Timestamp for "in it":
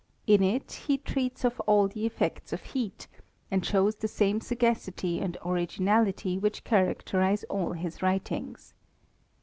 0.25-0.85